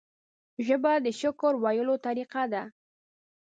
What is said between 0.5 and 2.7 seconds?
ژبه د شکر ویلو طریقه ده